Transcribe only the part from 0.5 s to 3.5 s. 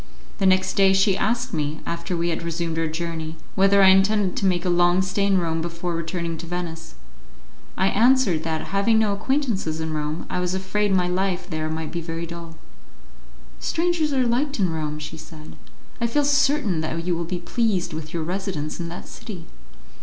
day she asked me, after we had resumed our journey,